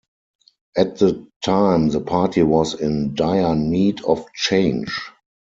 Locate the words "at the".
0.75-1.27